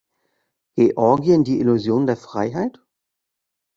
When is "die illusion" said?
1.43-2.07